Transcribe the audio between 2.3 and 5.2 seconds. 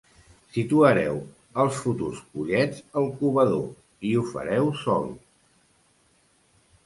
pollets al covador, i ho fareu sol.